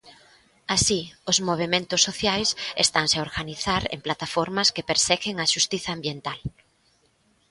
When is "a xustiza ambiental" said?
5.39-6.39